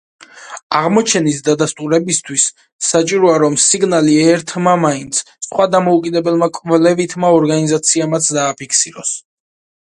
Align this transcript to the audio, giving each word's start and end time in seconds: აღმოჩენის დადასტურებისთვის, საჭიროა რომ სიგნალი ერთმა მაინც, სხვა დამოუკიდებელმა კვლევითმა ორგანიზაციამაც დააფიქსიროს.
აღმოჩენის 0.77 1.41
დადასტურებისთვის, 1.49 2.45
საჭიროა 2.85 3.35
რომ 3.43 3.57
სიგნალი 3.65 4.15
ერთმა 4.23 4.73
მაინც, 4.85 5.21
სხვა 5.49 5.69
დამოუკიდებელმა 5.77 6.49
კვლევითმა 6.57 7.31
ორგანიზაციამაც 7.43 8.33
დააფიქსიროს. 8.41 9.15